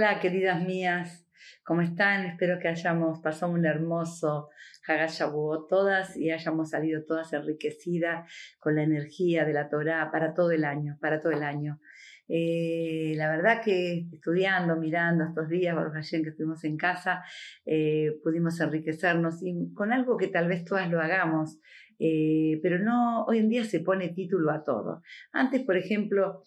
Hola, 0.00 0.18
queridas 0.18 0.62
mías, 0.62 1.28
¿cómo 1.62 1.82
están? 1.82 2.24
Espero 2.24 2.58
que 2.58 2.68
hayamos 2.68 3.20
pasado 3.20 3.52
un 3.52 3.66
hermoso 3.66 4.48
Hagashabuot 4.88 5.68
todas 5.68 6.16
y 6.16 6.30
hayamos 6.30 6.70
salido 6.70 7.04
todas 7.04 7.34
enriquecidas 7.34 8.26
con 8.58 8.76
la 8.76 8.82
energía 8.82 9.44
de 9.44 9.52
la 9.52 9.68
Torah 9.68 10.10
para 10.10 10.32
todo 10.32 10.52
el 10.52 10.64
año, 10.64 10.96
para 11.02 11.20
todo 11.20 11.32
el 11.32 11.42
año. 11.42 11.80
Eh, 12.28 13.12
la 13.16 13.28
verdad 13.30 13.60
que 13.62 14.06
estudiando, 14.10 14.76
mirando 14.76 15.24
estos 15.24 15.50
días, 15.50 15.76
Baruch 15.76 16.08
que 16.10 16.30
estuvimos 16.30 16.64
en 16.64 16.78
casa, 16.78 17.22
eh, 17.66 18.18
pudimos 18.24 18.58
enriquecernos 18.58 19.42
y 19.42 19.74
con 19.74 19.92
algo 19.92 20.16
que 20.16 20.28
tal 20.28 20.48
vez 20.48 20.64
todas 20.64 20.88
lo 20.88 20.98
hagamos, 20.98 21.58
eh, 21.98 22.58
pero 22.62 22.78
no, 22.78 23.26
hoy 23.26 23.40
en 23.40 23.50
día 23.50 23.64
se 23.64 23.80
pone 23.80 24.14
título 24.14 24.50
a 24.50 24.64
todo. 24.64 25.02
Antes, 25.30 25.60
por 25.60 25.76
ejemplo, 25.76 26.42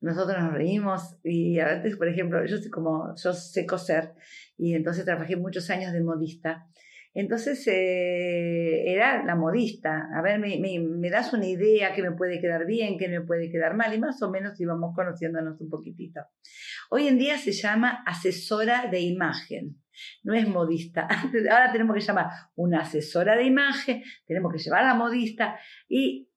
nosotros 0.00 0.40
nos 0.42 0.52
reímos 0.52 1.18
y 1.24 1.58
antes, 1.58 1.96
por 1.96 2.08
ejemplo, 2.08 2.44
yo 2.46 2.58
sé 2.58 2.70
como, 2.70 3.14
yo 3.22 3.32
sé 3.32 3.66
coser 3.66 4.12
y 4.56 4.74
entonces 4.74 5.04
trabajé 5.04 5.36
muchos 5.36 5.70
años 5.70 5.92
de 5.92 6.02
modista. 6.02 6.66
Entonces 7.14 7.66
eh, 7.66 8.92
era 8.92 9.24
la 9.24 9.34
modista, 9.34 10.08
a 10.14 10.22
ver, 10.22 10.38
me, 10.38 10.58
me, 10.60 11.10
das 11.10 11.32
una 11.32 11.46
idea 11.46 11.92
que 11.94 12.02
me 12.02 12.12
puede 12.12 12.40
quedar 12.40 12.64
bien, 12.64 12.96
que 12.96 13.08
me 13.08 13.22
puede 13.22 13.50
quedar 13.50 13.74
mal 13.74 13.92
y 13.92 13.98
más 13.98 14.22
o 14.22 14.30
menos 14.30 14.60
íbamos 14.60 14.94
conociéndonos 14.94 15.60
un 15.60 15.68
poquitito. 15.68 16.20
Hoy 16.90 17.08
en 17.08 17.18
día 17.18 17.36
se 17.38 17.52
llama 17.52 18.04
asesora 18.06 18.88
de 18.88 19.00
imagen, 19.00 19.82
no 20.22 20.34
es 20.34 20.46
modista. 20.46 21.08
Ahora 21.50 21.72
tenemos 21.72 21.96
que 21.96 22.02
llamar 22.02 22.26
una 22.54 22.82
asesora 22.82 23.36
de 23.36 23.44
imagen, 23.44 24.02
tenemos 24.26 24.52
que 24.52 24.58
llevar 24.58 24.84
a 24.84 24.88
la 24.88 24.94
modista 24.94 25.58
y 25.88 26.28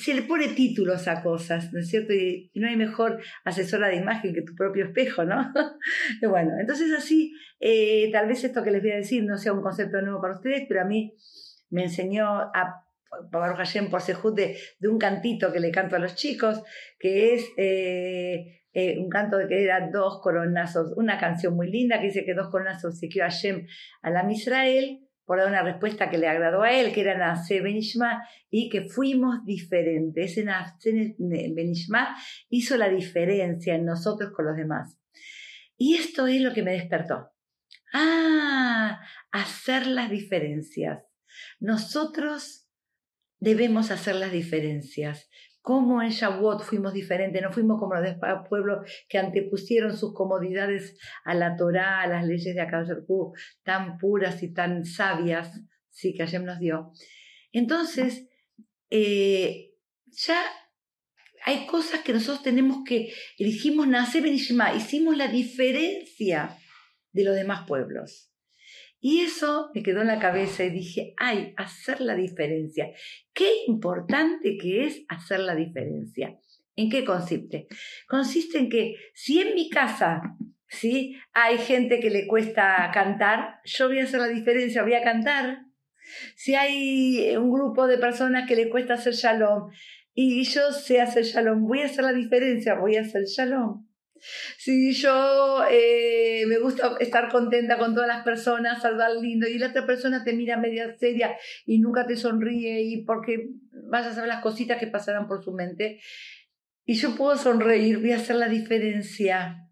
se 0.00 0.14
le 0.14 0.22
pone 0.22 0.48
títulos 0.48 1.08
a 1.08 1.22
cosas, 1.22 1.72
¿no 1.72 1.80
es 1.80 1.88
cierto? 1.88 2.12
Y, 2.12 2.50
no 2.54 2.68
hay 2.68 2.76
mejor 2.76 3.20
asesora 3.44 3.88
de 3.88 3.96
imagen 3.96 4.34
que 4.34 4.42
tu 4.42 4.54
propio 4.54 4.86
espejo, 4.86 5.24
¿no? 5.24 5.52
bueno, 6.28 6.52
entonces 6.58 6.90
así, 6.96 7.32
eh, 7.58 8.10
tal 8.12 8.28
vez 8.28 8.42
esto 8.44 8.62
que 8.62 8.70
les 8.70 8.82
voy 8.82 8.92
a 8.92 8.96
decir 8.96 9.24
no 9.24 9.36
sea 9.36 9.52
un 9.52 9.62
concepto 9.62 10.00
nuevo 10.00 10.20
para 10.20 10.34
ustedes, 10.34 10.64
pero 10.68 10.82
a 10.82 10.84
mí 10.84 11.14
me 11.68 11.84
enseñó 11.84 12.26
a 12.26 12.84
Baruch 13.30 13.56
Hashem 13.56 13.90
por 13.90 14.00
Sejud 14.00 14.34
de, 14.34 14.56
de, 14.78 14.88
un 14.88 14.98
cantito 14.98 15.52
que 15.52 15.60
le 15.60 15.70
canto 15.70 15.96
a 15.96 15.98
los 15.98 16.14
chicos, 16.14 16.62
que 16.98 17.34
es 17.34 17.50
eh, 17.56 18.60
eh, 18.72 18.98
un 18.98 19.08
canto 19.08 19.36
que 19.48 19.64
era 19.64 19.88
dos 19.92 20.20
coronazos, 20.22 20.92
una 20.96 21.18
canción 21.18 21.54
muy 21.54 21.70
linda 21.70 21.98
que 21.98 22.06
dice 22.06 22.24
que 22.24 22.34
dos 22.34 22.48
coronazos 22.50 22.98
se 22.98 23.08
a 23.20 23.24
Hashem 23.24 23.66
a 24.02 24.10
la 24.10 24.30
Israel 24.30 25.00
por 25.30 25.38
una 25.38 25.62
respuesta 25.62 26.10
que 26.10 26.18
le 26.18 26.26
agradó 26.26 26.62
a 26.62 26.72
él, 26.72 26.92
que 26.92 27.02
era 27.02 27.16
Nase 27.16 27.60
Benishma, 27.60 28.26
y 28.50 28.68
que 28.68 28.88
fuimos 28.88 29.44
diferentes. 29.44 30.32
Ese 30.32 30.42
Nase 30.42 31.14
Benishma 31.18 32.16
hizo 32.48 32.76
la 32.76 32.88
diferencia 32.88 33.76
en 33.76 33.84
nosotros 33.84 34.32
con 34.34 34.46
los 34.46 34.56
demás. 34.56 34.98
Y 35.76 35.94
esto 35.94 36.26
es 36.26 36.40
lo 36.40 36.52
que 36.52 36.64
me 36.64 36.72
despertó. 36.72 37.30
Ah, 37.94 39.02
hacer 39.30 39.86
las 39.86 40.10
diferencias. 40.10 41.04
Nosotros 41.60 42.66
debemos 43.38 43.92
hacer 43.92 44.16
las 44.16 44.32
diferencias 44.32 45.30
cómo 45.60 46.02
en 46.02 46.10
Shavuot 46.10 46.62
fuimos 46.62 46.92
diferentes, 46.92 47.40
no 47.42 47.52
fuimos 47.52 47.78
como 47.78 47.94
los 47.94 48.16
pueblos 48.48 48.90
que 49.08 49.18
antepusieron 49.18 49.96
sus 49.96 50.14
comodidades 50.14 50.98
a 51.24 51.34
la 51.34 51.56
Torá, 51.56 52.00
a 52.00 52.06
las 52.06 52.24
leyes 52.24 52.54
de 52.54 52.60
Akadosh 52.60 52.90
tan 53.62 53.98
puras 53.98 54.42
y 54.42 54.52
tan 54.52 54.84
sabias, 54.84 55.60
sí, 55.90 56.14
que 56.14 56.24
Hashem 56.24 56.44
nos 56.44 56.58
dio. 56.58 56.92
Entonces, 57.52 58.28
eh, 58.90 59.74
ya 60.06 60.42
hay 61.44 61.66
cosas 61.66 62.00
que 62.00 62.12
nosotros 62.12 62.42
tenemos 62.42 62.78
que, 62.84 63.12
elegimos 63.38 63.86
nacer 63.86 64.26
en 64.26 64.34
hicimos 64.34 65.16
la 65.16 65.28
diferencia 65.28 66.56
de 67.12 67.24
los 67.24 67.34
demás 67.34 67.66
pueblos. 67.66 68.29
Y 69.00 69.20
eso 69.20 69.70
me 69.74 69.82
quedó 69.82 70.02
en 70.02 70.08
la 70.08 70.20
cabeza 70.20 70.62
y 70.64 70.70
dije, 70.70 71.14
ay, 71.16 71.54
hacer 71.56 72.02
la 72.02 72.14
diferencia. 72.14 72.90
Qué 73.32 73.50
importante 73.66 74.58
que 74.60 74.84
es 74.84 75.04
hacer 75.08 75.40
la 75.40 75.54
diferencia. 75.54 76.38
¿En 76.76 76.90
qué 76.90 77.04
consiste? 77.04 77.66
Consiste 78.06 78.58
en 78.58 78.68
que 78.68 78.94
si 79.14 79.40
en 79.40 79.54
mi 79.54 79.70
casa 79.70 80.22
¿sí? 80.68 81.16
hay 81.32 81.58
gente 81.58 81.98
que 82.00 82.10
le 82.10 82.26
cuesta 82.26 82.90
cantar, 82.92 83.60
yo 83.64 83.88
voy 83.88 84.00
a 84.00 84.04
hacer 84.04 84.20
la 84.20 84.28
diferencia, 84.28 84.82
voy 84.82 84.94
a 84.94 85.02
cantar. 85.02 85.64
Si 86.36 86.54
hay 86.54 87.36
un 87.36 87.50
grupo 87.50 87.86
de 87.86 87.98
personas 87.98 88.46
que 88.48 88.56
le 88.56 88.68
cuesta 88.68 88.94
hacer 88.94 89.14
shalom 89.14 89.70
y 90.14 90.44
yo 90.44 90.72
sé 90.72 91.00
hacer 91.00 91.24
shalom, 91.24 91.66
voy 91.66 91.80
a 91.80 91.86
hacer 91.86 92.04
la 92.04 92.12
diferencia, 92.12 92.74
voy 92.74 92.96
a 92.96 93.02
hacer 93.02 93.24
shalom. 93.24 93.86
Si 94.58 94.92
yo 94.92 95.64
eh, 95.70 96.19
me 96.50 96.58
gusta 96.58 96.96
estar 96.98 97.28
contenta 97.28 97.78
con 97.78 97.94
todas 97.94 98.08
las 98.08 98.24
personas, 98.24 98.82
saludar 98.82 99.12
lindo, 99.12 99.46
y 99.46 99.56
la 99.56 99.68
otra 99.68 99.86
persona 99.86 100.24
te 100.24 100.32
mira 100.32 100.56
media 100.56 100.96
seria 100.98 101.36
y 101.64 101.78
nunca 101.78 102.06
te 102.08 102.16
sonríe, 102.16 102.82
y 102.82 103.04
porque 103.04 103.50
vas 103.88 104.04
a 104.06 104.12
saber 104.12 104.28
las 104.28 104.42
cositas 104.42 104.78
que 104.78 104.88
pasarán 104.88 105.28
por 105.28 105.44
su 105.44 105.52
mente, 105.52 106.00
y 106.84 106.94
yo 106.94 107.14
puedo 107.14 107.36
sonreír, 107.36 107.98
voy 107.98 108.10
a 108.10 108.16
hacer 108.16 108.34
la 108.34 108.48
diferencia. 108.48 109.68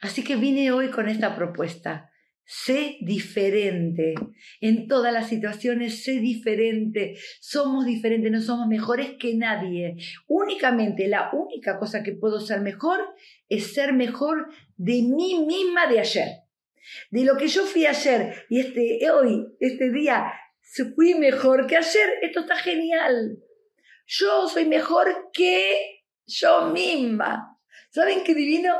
Así 0.00 0.22
que 0.22 0.36
vine 0.36 0.70
hoy 0.70 0.90
con 0.90 1.08
esta 1.08 1.34
propuesta. 1.34 2.08
Sé 2.50 2.96
diferente. 3.02 4.14
En 4.62 4.88
todas 4.88 5.12
las 5.12 5.28
situaciones, 5.28 6.02
sé 6.02 6.12
diferente. 6.12 7.18
Somos 7.40 7.84
diferentes, 7.84 8.32
no 8.32 8.40
somos 8.40 8.66
mejores 8.68 9.18
que 9.20 9.34
nadie. 9.34 9.96
Únicamente, 10.26 11.08
la 11.08 11.28
única 11.34 11.78
cosa 11.78 12.02
que 12.02 12.12
puedo 12.12 12.40
ser 12.40 12.62
mejor 12.62 13.00
es 13.50 13.74
ser 13.74 13.92
mejor 13.92 14.48
de 14.78 15.02
mí 15.02 15.44
misma 15.46 15.88
de 15.88 16.00
ayer. 16.00 16.28
De 17.10 17.22
lo 17.24 17.36
que 17.36 17.48
yo 17.48 17.66
fui 17.66 17.84
ayer 17.84 18.46
y 18.48 18.60
este, 18.60 19.10
hoy, 19.10 19.46
este 19.60 19.90
día, 19.90 20.32
fui 20.96 21.16
mejor 21.16 21.66
que 21.66 21.76
ayer. 21.76 22.08
Esto 22.22 22.40
está 22.40 22.56
genial. 22.56 23.42
Yo 24.06 24.48
soy 24.48 24.64
mejor 24.64 25.28
que 25.34 26.02
yo 26.24 26.70
misma. 26.70 27.58
¿Saben 27.90 28.24
qué 28.24 28.34
divino? 28.34 28.74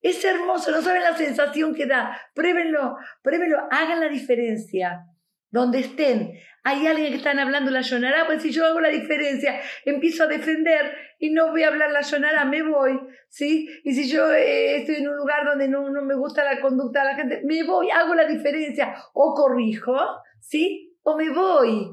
Es 0.00 0.24
hermoso, 0.24 0.70
no 0.70 0.80
saben 0.82 1.02
la 1.02 1.16
sensación 1.16 1.74
que 1.74 1.86
da. 1.86 2.20
Pruébenlo, 2.34 2.96
pruébenlo, 3.22 3.58
hagan 3.70 4.00
la 4.00 4.08
diferencia. 4.08 5.04
Donde 5.50 5.78
estén, 5.78 6.34
hay 6.62 6.86
alguien 6.86 7.08
que 7.08 7.16
están 7.16 7.38
hablando 7.38 7.70
la 7.70 7.80
Yonara, 7.80 8.26
pues 8.26 8.42
si 8.42 8.50
yo 8.50 8.66
hago 8.66 8.80
la 8.80 8.90
diferencia, 8.90 9.58
empiezo 9.86 10.24
a 10.24 10.26
defender 10.26 10.94
y 11.18 11.30
no 11.30 11.50
voy 11.50 11.62
a 11.62 11.68
hablar 11.68 11.90
la 11.90 12.02
Yonara, 12.02 12.44
me 12.44 12.62
voy, 12.62 13.00
¿sí? 13.30 13.66
Y 13.82 13.94
si 13.94 14.10
yo 14.10 14.30
eh, 14.30 14.76
estoy 14.76 14.96
en 14.96 15.08
un 15.08 15.16
lugar 15.16 15.46
donde 15.46 15.66
no, 15.66 15.88
no 15.88 16.02
me 16.02 16.14
gusta 16.14 16.44
la 16.44 16.60
conducta 16.60 17.00
de 17.00 17.04
la 17.06 17.14
gente, 17.14 17.40
me 17.46 17.64
voy, 17.64 17.88
hago 17.90 18.14
la 18.14 18.26
diferencia, 18.26 18.94
o 19.14 19.32
corrijo, 19.32 19.96
¿sí? 20.40 20.94
O 21.02 21.16
me 21.16 21.30
voy. 21.30 21.88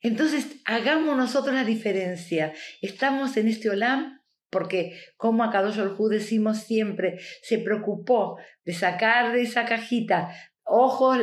Entonces, 0.00 0.60
hagamos 0.64 1.16
nosotros 1.16 1.52
la 1.52 1.64
diferencia. 1.64 2.52
Estamos 2.80 3.36
en 3.36 3.48
este 3.48 3.70
Olam 3.70 4.20
porque 4.50 4.98
como 5.16 5.44
a 5.44 5.50
Kadosh 5.50 5.78
decimos 6.10 6.58
siempre, 6.58 7.18
se 7.42 7.58
preocupó 7.58 8.38
de 8.64 8.72
sacar 8.72 9.32
de 9.32 9.42
esa 9.42 9.64
cajita 9.66 10.30
ojos, 10.66 11.18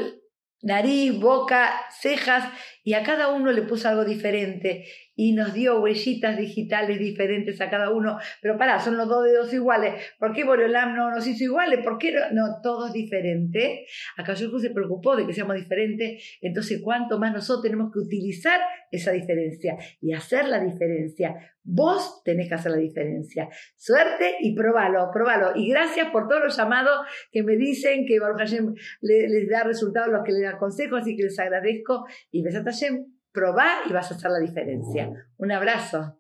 nariz, 0.62 1.20
boca, 1.20 1.74
cejas, 2.00 2.46
y 2.84 2.94
a 2.94 3.04
cada 3.04 3.30
uno 3.30 3.52
le 3.52 3.62
puso 3.64 3.90
algo 3.90 4.06
diferente 4.06 4.86
y 5.16 5.34
nos 5.34 5.54
dio 5.54 5.82
huellitas 5.82 6.38
digitales 6.38 7.00
diferentes 7.00 7.62
a 7.62 7.70
cada 7.70 7.90
uno. 7.90 8.18
Pero 8.42 8.58
pará, 8.58 8.80
son 8.80 8.98
los 8.98 9.08
dos 9.08 9.24
dedos 9.26 9.54
iguales. 9.54 9.94
¿Por 10.20 10.34
qué 10.34 10.44
Boreolam 10.44 10.96
no 10.96 11.12
nos 11.12 11.28
hizo 11.28 11.44
iguales? 11.44 11.80
¿Por 11.84 11.98
qué 11.98 12.14
no? 12.32 12.62
todos 12.62 12.94
diferentes. 12.94 13.90
Acá 14.18 14.36
se 14.36 14.70
preocupó 14.72 15.16
de 15.16 15.26
que 15.26 15.34
seamos 15.34 15.56
diferentes. 15.56 16.38
Entonces, 16.42 16.82
¿cuánto 16.84 17.20
más 17.20 17.34
nosotros 17.34 17.64
tenemos 17.64 17.92
que 17.92 18.00
utilizar 18.00 18.60
esa 18.92 19.12
diferencia 19.12 19.78
y 20.02 20.14
hacer 20.14 20.48
la 20.48 20.60
diferencia? 20.60 21.36
Vos 21.64 22.22
tenés 22.24 22.50
que 22.50 22.56
hacer 22.56 22.72
la 22.72 22.78
diferencia. 22.78 23.48
Suerte 23.78 24.36
y 24.42 24.56
probalo, 24.56 25.10
probalo. 25.14 25.52
Y 25.56 25.70
gracias 25.70 26.10
por 26.12 26.28
todos 26.28 26.44
los 26.44 26.58
llamados 26.58 27.08
que 27.32 27.44
me 27.44 27.56
dicen 27.56 28.06
que 28.06 28.20
Baruch 28.20 28.40
Hashem 28.40 28.74
les, 29.02 29.50
da 29.50 29.64
resultados 29.64 30.12
los 30.12 30.24
que 30.26 30.34
les 30.34 30.42
dan 30.42 30.58
consejos, 30.58 31.02
así 31.02 31.16
que 31.16 31.24
les 31.24 31.40
agradezco. 31.40 32.06
Y 32.32 32.44
besate 32.44 32.70
Hashem, 32.70 33.06
probá 33.34 33.82
y 33.90 33.92
vas 33.92 34.12
a 34.12 34.16
hacer 34.16 34.32
la 34.32 34.40
diferencia. 34.40 35.28
Un 35.38 35.52
abrazo. 35.52 36.18